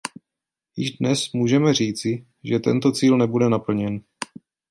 Již 0.75 0.91
dnes 0.91 1.31
můžeme 1.33 1.73
říci, 1.73 2.25
že 2.43 2.59
tento 2.59 2.91
cíl 2.91 3.17
nebude 3.17 3.49
naplněn. 3.49 4.01